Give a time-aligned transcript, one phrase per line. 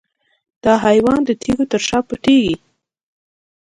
[0.63, 2.55] دا حیوان د تیږو تر شا پټیږي.